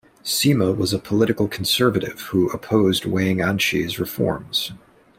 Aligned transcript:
Sima 0.23 0.75
was 0.75 0.93
a 0.93 0.97
political 0.97 1.47
conservative 1.47 2.21
who 2.31 2.49
opposed 2.49 3.05
Wang 3.05 3.37
Anshi's 3.37 3.99
reforms. 3.99 4.71